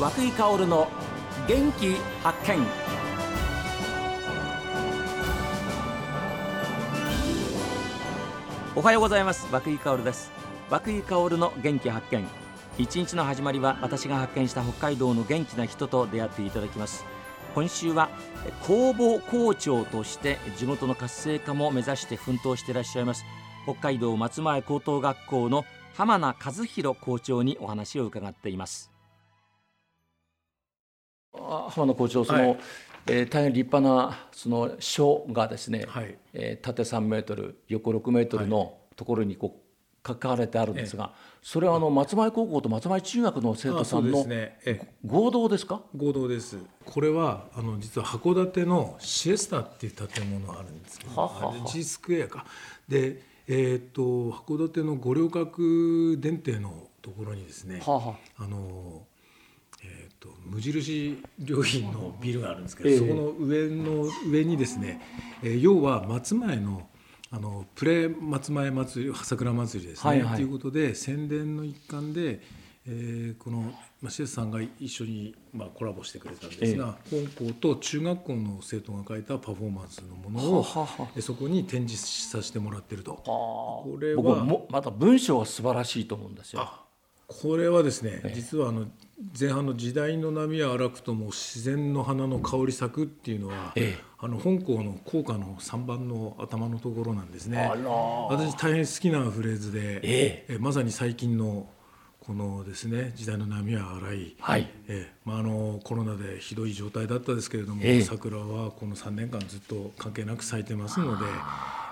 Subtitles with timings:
[0.00, 0.88] 和久井薫の
[1.46, 2.66] 元気発見。
[8.74, 9.46] おはようございます。
[9.52, 10.32] 和久井薫です。
[10.70, 12.26] 和久井薫の元気発見。
[12.78, 17.04] 一日の始まりは私が発見した北海道の元気な人と出会っていただきます。
[17.54, 18.08] 今週は
[18.66, 23.24] 工房校長として地元の活性化も目指して奮闘していらっしゃいます
[23.64, 28.89] 北海道松前高等学校の浜名和弘校長にお話を伺っています。
[31.32, 32.58] 浜野校長その、はい、
[33.06, 39.60] えー、大変立派なその書がですね、はい、えー、縦3メートル横6メートルのところにこう
[40.06, 41.12] 書かれてあるんですが、はい、
[41.42, 44.24] それはあの松前高校と松前中学の生徒さんの
[45.04, 45.82] 合同ですか？
[45.94, 46.56] 合同です。
[46.86, 52.46] これはあの実は函館のシエスタっていう建物があるんですけど、はは G スクエアか。
[52.88, 58.46] でえーと、函館の五稜郭電停のところにですね、ははあ。
[58.46, 58.89] のえー
[60.20, 65.00] と、無印良品のビルがあるんですけど、えー、そこの上の上にですね、
[65.42, 66.86] えー、要は松前の
[67.32, 72.40] あのプレ松前祭り桜祭りですね、はいはい、ということで宣伝の一環で、
[72.88, 83.12] えー、この、まあ、シエスさんが一緒に、まあ、コラボしてくれたんですが、えー、本校と中学校の生徒が書いたパフォーマンスのものをははそこに展示させてもらってると。
[83.24, 86.68] これは僕もまた文章が素晴らしいと思うんですよ。
[87.30, 88.86] これはですね、えー、実はあの
[89.38, 97.70] 前半の時代の波は荒くとも自然の花の香り咲くっていうのは、ええ、あの本校の校歌の3番の頭のところなんですね。
[98.30, 101.68] 私大変好きなフレーズで、ええ、まさに最近の
[102.20, 104.70] このですね時代の波は荒い、はい。
[104.88, 111.26] えまあ、あのコロナでひどい状態だったですけれども、桜はこの3年間ずっと関係なく咲いてますので、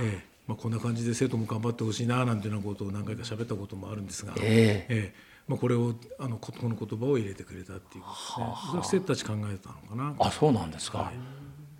[0.00, 4.34] えまあ、こんな感じで生徒も頑張ってほしいななんていうようなことを何回か喋ったこともあるんですが。
[4.40, 5.14] ええ。
[5.46, 10.14] まあ、これをあのこの言葉を入れてくれたっていうことで、ね、はあ、生徒たち考えたのかな。
[10.18, 11.14] あそうなんですか、はい、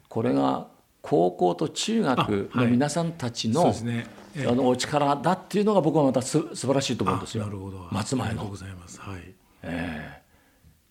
[0.09, 0.67] これが
[1.00, 4.06] 高校と中学の皆さんたちの,、はいね。
[4.34, 7.44] ええ、あのお力だっていうのが僕はまたす素晴らしいと思うんですよ。
[7.44, 7.87] なるほど。
[7.91, 8.31] 松前の。
[8.31, 9.21] ありがとうございます、はい。
[9.62, 10.23] ええ、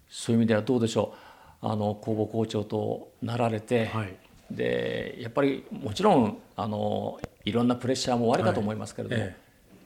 [0.10, 1.14] そういう意味ではどうでしょ
[1.62, 1.68] う。
[1.68, 4.16] あの工房校長となられて、はい、
[4.50, 9.42] でやっぱりもちろんあのいろんなプレッシャーもおありかと思いますけれども、はいええ。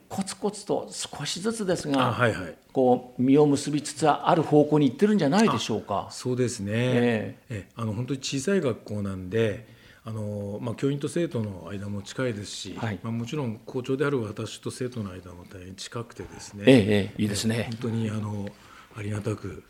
[0.09, 6.07] コツコツと少しずつですが、はいはい、こう実を結びつつある方向に行ってるんじゃないでしょうか。
[6.11, 6.71] そうですね。
[6.73, 9.73] えー、えあの本当に小さい学校なんで。
[10.07, 17.69] あのまあ、教員と生徒の間も近いですし、はい、まあ、もちろん校長である私と生徒の間も大変近くてですね、ええいいですね。
[17.71, 18.47] 本当にあの
[18.95, 19.63] ありがたく、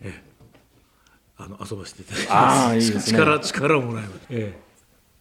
[0.00, 0.22] え
[1.36, 2.32] あの遊ばせていただきます。
[2.68, 4.71] あいいです、ね、力力をもらいます、ええ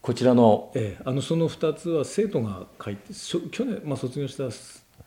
[0.02, 3.14] こちらの,、ええ、あのその2つは生徒が書いて
[3.52, 4.44] 去年、まあ、卒業した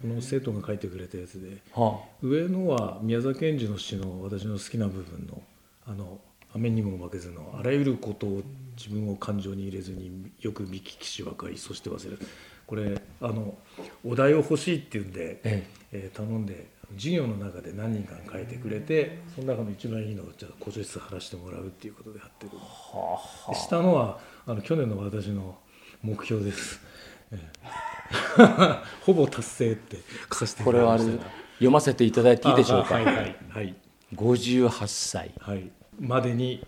[0.06, 5.42] の生徒が書いてくれたやつで、はあ、上のは宮沢賢治の詩の私の好きな部分の
[5.86, 6.20] 「あの
[6.54, 8.42] 雨にも負けずのあらゆることを
[8.76, 12.18] 自分を感情に入れずによく見聞きし分かりそして忘れる」
[12.66, 13.58] これあの
[14.04, 15.84] お題を欲しいっていうんで、ええ。
[15.94, 16.66] えー、頼んで
[16.96, 25.56] 授業の中で何人か書いてくれてその中の一番いいのをじゃあ校長室貼らせてもらうっていうことで貼ってる、はあ、下のはあの去年の私の
[26.02, 26.80] 目標です、
[27.30, 32.94] えー、ほぼ達成って書かせてこれは読ませていただいていいでしょうか？
[32.94, 33.74] はいはい、はい、
[34.14, 36.66] 58歳、はい、までに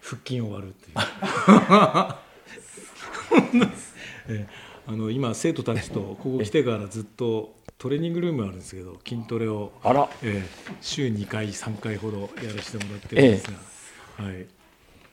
[0.00, 0.96] 腹筋を割るっていう。
[4.28, 13.56] えー、あの今生徒たちとここ来てからずっとトレーニングルームあるんですけど筋トレをあら、えー、週2回3回ほどやらせてもらってるんですが、
[14.18, 14.46] えー、はい、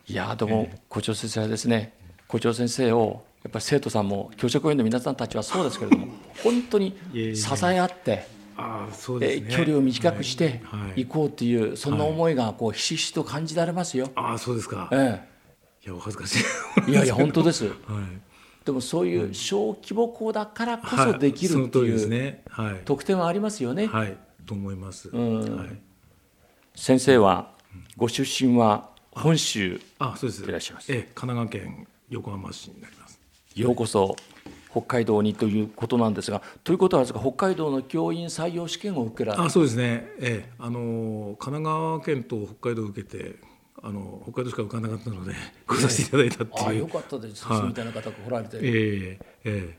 [0.07, 1.93] いやでも、校長先生はですね
[2.27, 6.07] 校長先生をやっぱり生徒さんも教職員の皆さんたちはそうですけれども
[6.43, 10.61] 本当に支え合ってあそうですね、距離を短くして
[10.97, 11.05] い。
[11.05, 14.09] こうという、そんな思いがこうひしひしと感じられますよ。
[14.15, 15.23] あそうですか、え
[15.83, 16.43] え、いやお恥ずかし
[16.87, 16.91] い。
[16.91, 17.75] いやいや本当です、 はい、
[18.67, 22.39] でもそういう小規模校だからこそできるっていう
[22.83, 23.87] 特典はありますよね。
[23.87, 25.79] はい、と思います、はい、
[26.75, 27.53] 先生は
[27.95, 30.43] ご出身は本州あそうです。
[30.43, 30.91] いらっしゃいます。
[30.91, 33.21] ええ、神奈川県横浜市になります。
[33.55, 34.17] ようこそ
[34.69, 43.37] 北海道にということなんですが、ということは北海道の教員採用試験を受けられあそうですね、ええ、あの神奈川県と北海道を受けて
[43.83, 45.33] あの北海道しか受からなかったので
[45.67, 49.77] 来させていただいたっていう、あよかったです、はい、みたいな方が来られて、ええええ、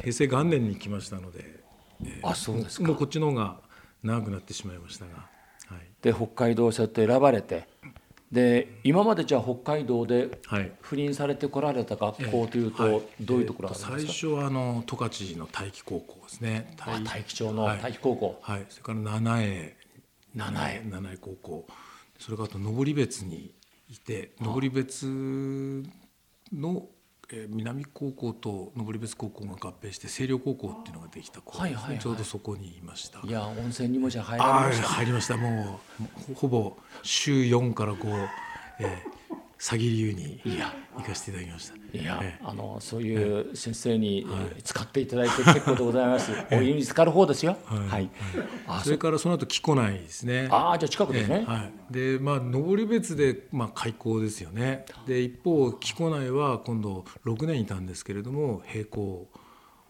[0.00, 1.60] 平成元年に来ましたので、
[2.04, 3.58] えあそうですもうこっちの方が
[4.02, 5.12] 長くなってしまいましたが、
[5.66, 7.68] はい、で北海道そうやって選ばれて
[8.32, 10.28] で今までじゃあ北海道で
[10.82, 16.74] 赴任されてこられた学校というと、どういうところですか、最初はあの十勝の大気高校ですね。
[16.76, 19.76] 大気町の大気高校、はい、それから七重。
[20.36, 20.82] 七重。
[20.90, 21.66] 七重高校
[22.20, 23.52] それからあと登別に
[23.88, 25.06] いて登別
[26.52, 26.86] の
[27.32, 31.74] えー、南高校と登別高校が合併して清涼高校っていうのができた頃、ね。
[31.76, 33.20] はいはい、ちょうどそこにいました。
[33.24, 34.88] いや温泉にもじゃ入りました。
[34.88, 35.36] 入りました。
[35.36, 35.80] も
[36.30, 38.28] うほぼ週4から5、
[38.80, 40.40] えー、詐欺流に
[40.96, 41.79] 行かせていただきました。
[41.92, 44.26] いや、ええ、あのそういう先生に
[44.64, 46.32] 使っていただいて結構でございます。
[46.52, 47.56] お湯に浸かる方ですよ。
[47.64, 48.10] はい。
[48.66, 50.48] はい、それからその後木古内ですね。
[50.50, 51.44] ああじゃ近くですね。
[51.46, 51.92] はい。
[51.92, 54.84] でまあ登別でまあ開校ですよね。
[55.06, 59.28] で一方木古内は今度6年いたんですけれども閉校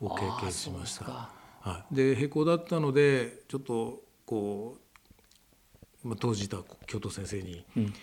[0.00, 1.30] を経験しました。
[1.60, 1.94] はい。
[1.94, 4.78] で閉校だったのでちょっとこ
[6.04, 7.64] うまあ当時いた教頭先生に。
[7.76, 7.94] うん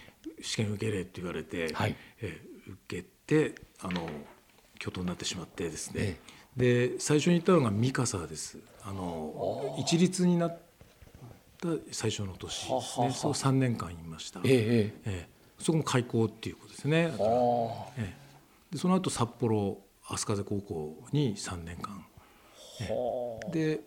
[0.42, 3.17] 試験受けれって言われて、はい、え受けて
[3.84, 4.08] あの
[4.80, 6.18] 教頭になってしまってですね、
[6.58, 8.58] えで最初に行ったのが三笠です。
[8.84, 10.60] あの一律になっ
[11.62, 13.12] た最初の年ですね。
[13.12, 15.28] そう3年間いました、えええ
[15.60, 17.12] そこも開校っていうことですね。
[17.98, 18.14] え
[18.72, 22.06] でその後札幌飛鳥風高校に3年間。
[23.52, 23.82] で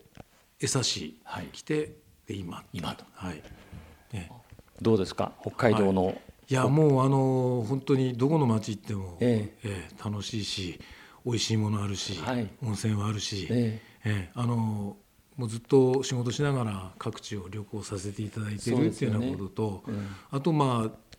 [0.59, 1.17] 江差市
[1.53, 1.91] 来て、はい、
[2.27, 2.63] で今。
[2.73, 3.41] 今と、はい。
[4.13, 4.29] え
[4.81, 5.31] どうですか？
[5.41, 6.13] 北海道の、は
[6.51, 9.69] いいやもうあの本当にどこの町行っても、ええ。
[9.69, 10.79] え楽しいし
[11.25, 14.31] 美味しいものあるし、はい、温泉はあるし、ええ。
[14.33, 14.97] あの
[15.37, 21.11] もうずっと仕事しながら各地を旅行させていただいているっていうようなことと、ねうん、あとまあ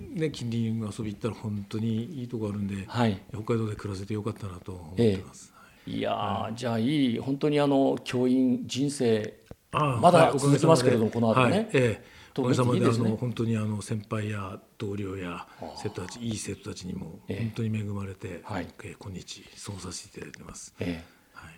[0.00, 5.54] ね、近隣遊び行ったら本当にいいとこあるんで、はい、北海道で暮らせてよかったなと思ってます。
[5.86, 6.00] ええ、い。
[6.02, 7.18] や、はい、じゃあいい。
[7.18, 9.32] 本当にあの教員人生
[9.72, 11.50] まだ続きますけれども、この後ね。
[11.50, 15.46] はいええおかげさまであの本当にあの先輩や同僚や
[15.76, 18.66] 生徒たちいい生徒たちにも本当に恵まれて、はい、
[19.00, 21.02] 今日過ごさせていただいてます、え
[21.32, 21.54] はい、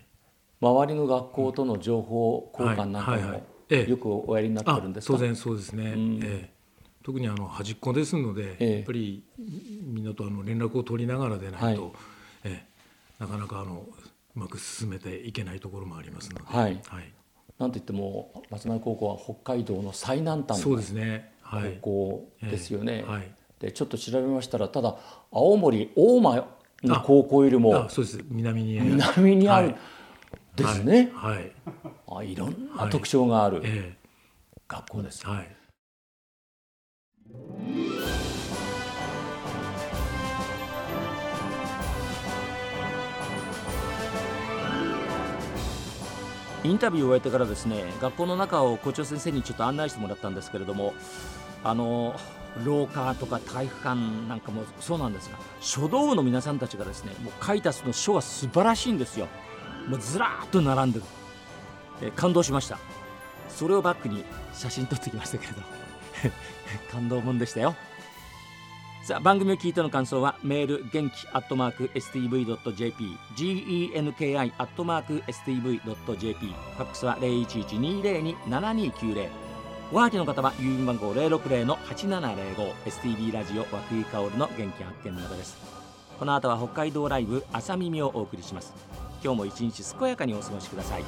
[0.60, 6.50] 周りの学校との情報交換なんかもよくおやりになってるんですか、当然そうですね、ええ。
[7.02, 11.92] 特にあの端っこですので、えやっぱりみんなとあの連絡を取りながらでないと、はい、
[12.44, 12.66] え。
[13.18, 13.86] なかなかあの
[14.36, 17.12] うまく進めていけないところもありますので、はい、はい、
[17.58, 20.76] なんといっても松前高校は北海道の最南端の
[21.80, 23.04] 高校ですよね。
[23.06, 23.30] はい、
[23.60, 24.96] でちょっと調べましたらただ
[25.32, 26.46] 青森大間
[26.82, 28.20] の高校よりもそうです。
[28.28, 29.74] 南に南にある、
[30.54, 31.10] ですね。
[31.14, 31.52] はい、
[32.10, 33.62] あいろんな特徴がある
[34.68, 35.26] 学校です。
[35.26, 35.56] はい
[46.66, 50.94] インタビューを終えてからですね学校の中を校長先生にちょっと案内してもらったんですけれども
[51.64, 52.18] あの
[52.64, 59.28] 廊下とか体育館なんかもそうなんですが書道部の皆さんたちがですねもう書いたその書が素晴らしいんですよ。
[59.88, 61.04] もうずらっと並んでる、
[62.02, 62.78] え感動しました。
[63.48, 65.62] それをバックに写真撮ってきましたけれど
[66.90, 67.76] 感動もんでしたよ。
[69.06, 79.28] さあ番組を聞いての感想はメール元気アットマーク STV.jp genki アットマーク STV.jp ファックスは0112027290
[79.92, 85.56] おはぎの方は郵便番号060-8705 STV ラジオ和久井薫の元気発見などです。
[86.18, 88.74] この後は北海道ライブ朝耳をお送りします。
[89.22, 91.04] 今日も一日健やかにお過ごしください。